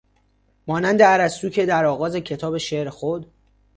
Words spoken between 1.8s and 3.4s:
آغاز کتاب شعر خود